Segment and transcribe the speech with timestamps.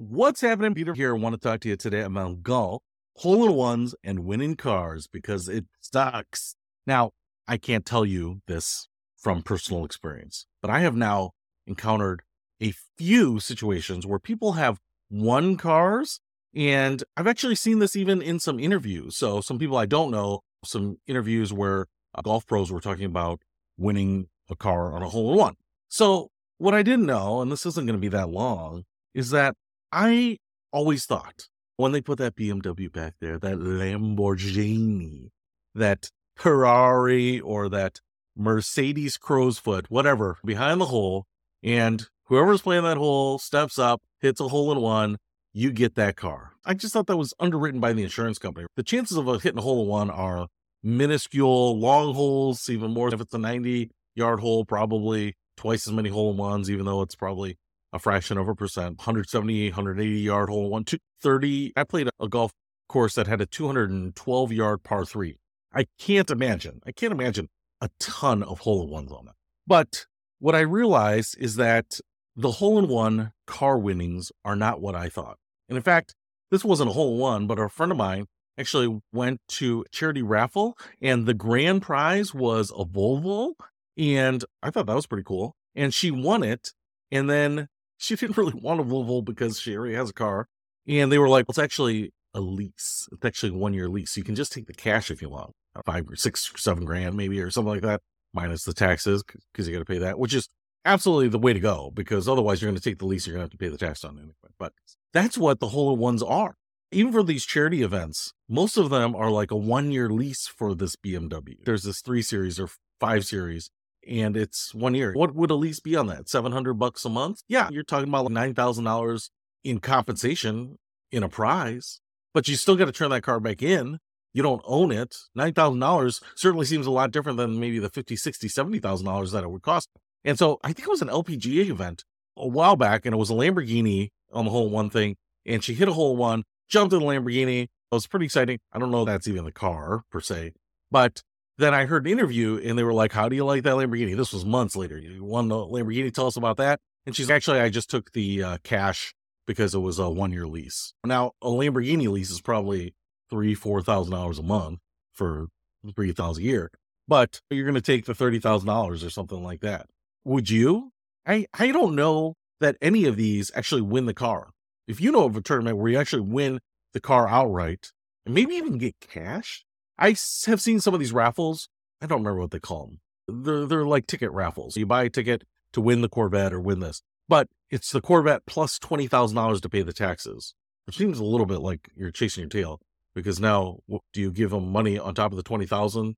[0.00, 0.74] What's happening?
[0.74, 1.16] Peter here.
[1.16, 2.82] I want to talk to you today about golf,
[3.16, 6.54] hole in ones, and winning cars because it sucks.
[6.86, 7.10] Now,
[7.48, 11.32] I can't tell you this from personal experience, but I have now
[11.66, 12.22] encountered
[12.62, 14.78] a few situations where people have
[15.10, 16.20] won cars.
[16.54, 19.16] And I've actually seen this even in some interviews.
[19.16, 23.40] So, some people I don't know, some interviews where uh, golf pros were talking about
[23.76, 25.54] winning a car on a hole in one.
[25.88, 26.28] So,
[26.58, 29.56] what I didn't know, and this isn't going to be that long, is that
[29.92, 30.38] I
[30.72, 35.30] always thought when they put that BMW back there, that Lamborghini,
[35.74, 38.00] that Ferrari, or that
[38.36, 41.26] Mercedes Crowsfoot, whatever, behind the hole,
[41.62, 45.16] and whoever's playing that hole steps up, hits a hole in one,
[45.52, 46.52] you get that car.
[46.64, 48.66] I just thought that was underwritten by the insurance company.
[48.76, 50.46] The chances of hitting a hole in one are
[50.82, 56.10] minuscule, long holes, even more if it's a 90 yard hole, probably twice as many
[56.10, 57.56] hole in ones, even though it's probably
[57.92, 61.72] a fraction of a percent, 170, 180 yard hole, one, 230.
[61.76, 62.52] I played a golf
[62.88, 65.38] course that had a 212 yard par three.
[65.72, 67.48] I can't imagine, I can't imagine
[67.80, 69.34] a ton of hole in ones on that.
[69.66, 70.06] But
[70.38, 72.00] what I realized is that
[72.34, 75.36] the hole in one car winnings are not what I thought.
[75.68, 76.14] And in fact,
[76.50, 80.22] this wasn't a hole in one, but a friend of mine actually went to charity
[80.22, 83.54] raffle and the grand prize was a Volvo.
[83.96, 85.54] And I thought that was pretty cool.
[85.74, 86.72] And she won it.
[87.10, 90.48] And then she didn't really want a Volvo because she already has a car.
[90.86, 93.08] And they were like, well, it's actually a lease.
[93.12, 94.16] It's actually a one year lease.
[94.16, 96.84] You can just take the cash if you want, uh, five or six or seven
[96.84, 98.00] grand maybe, or something like that,
[98.32, 100.48] minus the taxes because you got to pay that, which is
[100.84, 103.26] absolutely the way to go because otherwise you're going to take the lease.
[103.26, 104.34] You're going to have to pay the tax on it anyway.
[104.58, 104.72] But
[105.12, 106.54] that's what the hole in ones are.
[106.90, 110.74] Even for these charity events, most of them are like a one year lease for
[110.74, 111.56] this BMW.
[111.64, 113.70] There's this three series or five series
[114.08, 115.12] and it's one year.
[115.12, 116.28] What would a lease be on that?
[116.28, 117.42] 700 bucks a month?
[117.48, 119.30] Yeah, you're talking about like $9,000
[119.64, 120.78] in compensation
[121.12, 122.00] in a prize,
[122.32, 123.98] but you still got to turn that car back in.
[124.32, 125.16] You don't own it.
[125.36, 129.62] $9,000 certainly seems a lot different than maybe the 50, 60, $70,000 that it would
[129.62, 129.88] cost.
[130.24, 132.04] And so I think it was an LPGA event
[132.36, 135.16] a while back and it was a Lamborghini on the hole one thing.
[135.46, 137.62] And she hit a hole one, jumped in the Lamborghini.
[137.64, 138.58] It was pretty exciting.
[138.72, 140.52] I don't know if that's even the car per se,
[140.90, 141.22] but
[141.58, 144.16] then I heard an interview and they were like, How do you like that Lamborghini?
[144.16, 144.96] This was months later.
[144.96, 146.12] You won the Lamborghini.
[146.12, 146.80] Tell us about that.
[147.04, 149.14] And she's actually, I just took the uh, cash
[149.46, 150.94] because it was a one year lease.
[151.04, 152.94] Now, a Lamborghini lease is probably
[153.30, 154.78] three, four thousand dollars a month
[155.12, 155.48] for
[155.96, 156.70] three thousand a year,
[157.08, 159.86] but you're going to take the thirty thousand dollars or something like that.
[160.24, 160.92] Would you?
[161.26, 164.50] I I don't know that any of these actually win the car.
[164.86, 166.60] If you know of a tournament where you actually win
[166.92, 167.90] the car outright
[168.24, 169.64] and maybe even get cash,
[169.98, 170.14] I
[170.46, 171.68] have seen some of these raffles.
[172.00, 173.44] I don't remember what they call them.
[173.44, 174.76] They're, they're like ticket raffles.
[174.76, 178.46] You buy a ticket to win the Corvette or win this, but it's the Corvette
[178.46, 180.54] plus $20,000 to pay the taxes,
[180.86, 182.80] which seems a little bit like you're chasing your tail
[183.14, 183.78] because now
[184.12, 186.16] do you give them money on top of the 20,000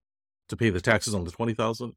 [0.48, 1.94] to pay the taxes on the 20,000?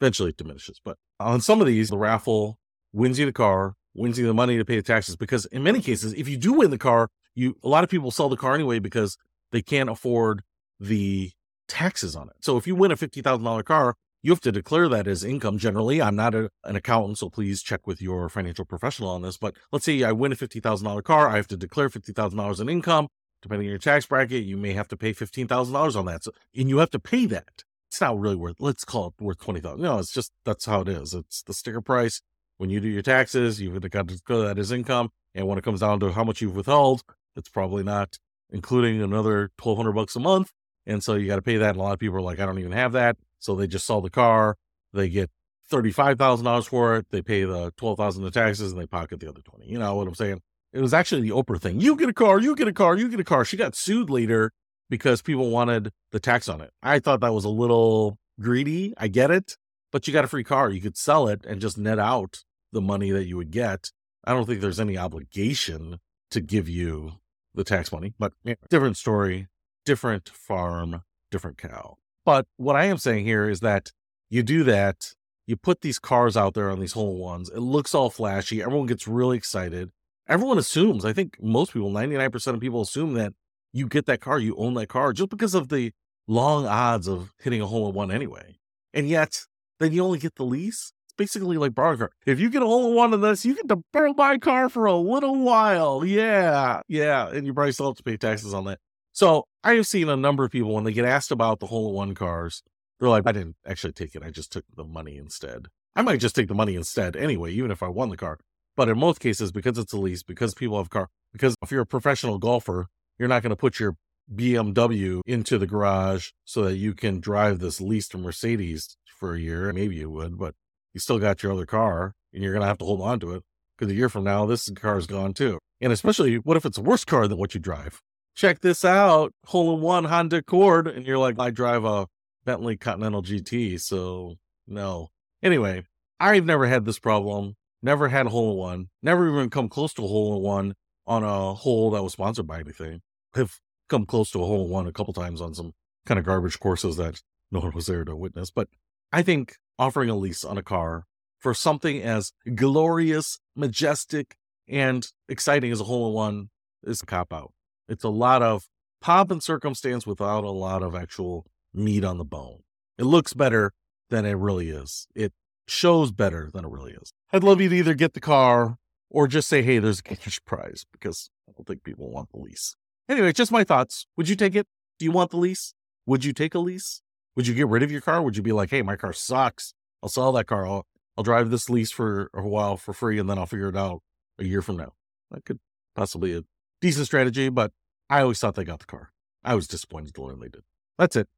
[0.00, 0.80] Eventually it diminishes.
[0.84, 2.58] But on some of these, the raffle
[2.92, 5.80] wins you the car, wins you the money to pay the taxes because in many
[5.80, 8.54] cases, if you do win the car, you a lot of people sell the car
[8.54, 9.16] anyway because
[9.52, 10.42] they can't afford
[10.80, 11.32] the
[11.68, 12.36] taxes on it.
[12.40, 16.02] So if you win a $50,000 car, you have to declare that as income generally.
[16.02, 19.36] I'm not a, an accountant, so please check with your financial professional on this.
[19.36, 23.08] But let's say I win a $50,000 car, I have to declare $50,000 in income.
[23.40, 26.24] Depending on your tax bracket, you may have to pay $15,000 on that.
[26.24, 27.62] So, and you have to pay that.
[27.88, 30.88] It's not really worth, let's call it worth 20000 No, it's just, that's how it
[30.88, 31.14] is.
[31.14, 32.20] It's the sticker price.
[32.56, 35.10] When you do your taxes, you've got to declare that as income.
[35.34, 37.02] And when it comes down to how much you've withheld,
[37.36, 38.18] it's probably not
[38.50, 40.50] including another 1200 bucks a month
[40.88, 41.70] and so you got to pay that.
[41.70, 43.16] And a lot of people are like, I don't even have that.
[43.38, 44.56] So they just sell the car.
[44.92, 45.30] They get
[45.70, 47.06] $35,000 for it.
[47.10, 49.66] They pay the 12,000 in taxes and they pocket the other 20.
[49.66, 50.40] You know what I'm saying?
[50.72, 51.80] It was actually the Oprah thing.
[51.80, 53.44] You get a car, you get a car, you get a car.
[53.44, 54.50] She got sued later
[54.88, 56.70] because people wanted the tax on it.
[56.82, 58.94] I thought that was a little greedy.
[58.96, 59.56] I get it,
[59.92, 60.70] but you got a free car.
[60.70, 63.90] You could sell it and just net out the money that you would get.
[64.24, 65.98] I don't think there's any obligation
[66.30, 67.12] to give you
[67.54, 68.32] the tax money, but
[68.70, 69.48] different story
[69.88, 71.96] different farm, different cow.
[72.26, 73.90] But what I am saying here is that
[74.28, 75.14] you do that,
[75.46, 78.86] you put these cars out there on these hole ones, it looks all flashy, everyone
[78.86, 79.88] gets really excited.
[80.28, 83.32] Everyone assumes, I think most people, 99% of people assume that
[83.72, 85.92] you get that car, you own that car just because of the
[86.26, 88.58] long odds of hitting a hole in one anyway.
[88.92, 89.46] And yet,
[89.80, 90.92] then you only get the lease.
[91.06, 92.10] It's basically like borrowing car.
[92.26, 94.68] If you get a hole in one of this, you get to borrow my car
[94.68, 96.04] for a little while.
[96.04, 97.30] Yeah, yeah.
[97.30, 98.80] And you probably still have to pay taxes on that.
[99.18, 101.88] So I have seen a number of people when they get asked about the hole
[101.88, 102.62] in one cars,
[103.00, 104.22] they're like, I didn't actually take it.
[104.22, 105.66] I just took the money instead.
[105.96, 108.38] I might just take the money instead anyway, even if I won the car.
[108.76, 111.80] But in most cases, because it's a lease, because people have car, Because if you're
[111.80, 112.86] a professional golfer,
[113.18, 113.96] you're not going to put your
[114.32, 119.72] BMW into the garage so that you can drive this leased Mercedes for a year.
[119.72, 120.54] Maybe you would, but
[120.94, 123.34] you still got your other car and you're going to have to hold on to
[123.34, 123.42] it
[123.76, 125.58] because a year from now, this car is gone too.
[125.80, 128.00] And especially, what if it's a worse car than what you drive?
[128.38, 130.86] Check this out hole in one Honda Accord.
[130.86, 132.06] And you're like, I drive a
[132.44, 133.80] Bentley Continental GT.
[133.80, 135.08] So no.
[135.42, 135.82] Anyway,
[136.20, 137.56] I've never had this problem.
[137.82, 138.86] Never had a hole in one.
[139.02, 140.74] Never even come close to a hole in one
[141.04, 143.00] on a hole that was sponsored by anything.
[143.34, 143.56] Have
[143.88, 145.72] come close to a hole in one a couple times on some
[146.06, 147.20] kind of garbage courses that
[147.50, 148.52] no one was there to witness.
[148.52, 148.68] But
[149.12, 151.06] I think offering a lease on a car
[151.40, 154.36] for something as glorious, majestic,
[154.68, 156.50] and exciting as a hole in one
[156.84, 157.50] is a cop out.
[157.88, 158.68] It's a lot of
[159.00, 162.60] pomp and circumstance without a lot of actual meat on the bone.
[162.98, 163.72] It looks better
[164.10, 165.06] than it really is.
[165.14, 165.32] It
[165.66, 167.12] shows better than it really is.
[167.32, 168.76] I'd love you to either get the car
[169.10, 172.38] or just say, hey, there's a cash prize because I don't think people want the
[172.38, 172.74] lease.
[173.08, 174.06] Anyway, just my thoughts.
[174.16, 174.66] Would you take it?
[174.98, 175.74] Do you want the lease?
[176.06, 177.02] Would you take a lease?
[177.36, 178.20] Would you get rid of your car?
[178.20, 179.74] Would you be like, hey, my car sucks.
[180.02, 180.66] I'll sell that car.
[180.66, 180.86] I'll,
[181.16, 184.02] I'll drive this lease for a while for free and then I'll figure it out
[184.38, 184.92] a year from now.
[185.30, 185.58] That could
[185.94, 186.44] possibly
[186.80, 187.72] decent strategy, but
[188.08, 189.12] I always thought they got the car.
[189.44, 190.62] I was disappointed when they did.
[190.98, 191.28] That's it.